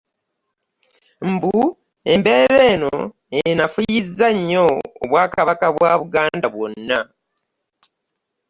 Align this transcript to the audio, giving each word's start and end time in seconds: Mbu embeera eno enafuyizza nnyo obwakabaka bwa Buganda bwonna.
Mbu 1.31 1.55
embeera 2.13 2.59
eno 2.73 2.95
enafuyizza 3.49 4.27
nnyo 4.35 4.65
obwakabaka 5.03 5.67
bwa 5.75 5.91
Buganda 6.01 6.47
bwonna. 6.53 6.99